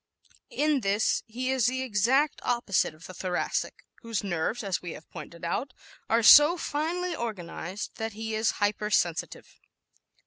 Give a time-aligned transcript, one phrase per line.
[0.49, 5.07] In this he is the exact opposite of the Thoracic whose nerves, as we have
[5.11, 5.73] pointed out,
[6.09, 9.59] are so finely organized that he is hypersensitive.